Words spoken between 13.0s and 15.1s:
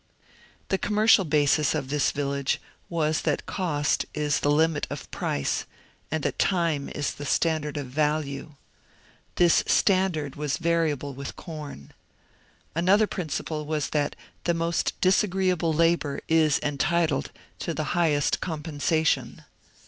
principle was that the most